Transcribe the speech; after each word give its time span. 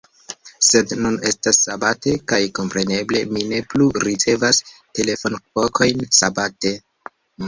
Sed 0.67 0.91
nun 1.05 1.17
estas 1.31 1.57
Sabate, 1.65 2.13
kaj 2.31 2.39
kompreneble 2.59 3.21
mi 3.37 3.43
ne 3.51 3.59
plu 3.73 3.87
ricevas 4.05 4.63
telefonvokojn 5.01 6.03
Sabate. 6.21 6.73